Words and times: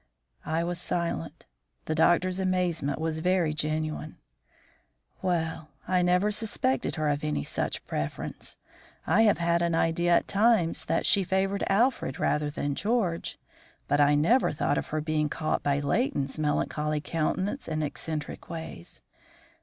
I 0.47 0.63
was 0.63 0.81
silent. 0.81 1.45
The 1.85 1.93
doctor's 1.93 2.39
amazement 2.39 2.99
was 2.99 3.19
very 3.19 3.53
genuine. 3.53 4.17
"Well, 5.21 5.69
I 5.87 6.01
never 6.01 6.31
suspected 6.31 6.95
her 6.95 7.07
of 7.07 7.23
any 7.23 7.43
such 7.43 7.85
preference. 7.85 8.57
I 9.05 9.21
have 9.29 9.37
had 9.37 9.61
an 9.61 9.75
idea 9.75 10.15
at 10.15 10.27
times 10.27 10.85
that 10.85 11.05
she 11.05 11.23
favoured 11.23 11.63
Alfred 11.67 12.17
rather 12.19 12.49
than 12.49 12.73
George, 12.73 13.37
but 13.87 14.01
I 14.01 14.15
never 14.15 14.51
thought 14.51 14.79
of 14.79 14.87
her 14.87 15.01
being 15.01 15.29
caught 15.29 15.61
by 15.61 15.79
Leighton's 15.79 16.39
melancholy 16.39 16.99
countenance 16.99 17.67
and 17.67 17.83
eccentric 17.83 18.49
ways. 18.49 19.03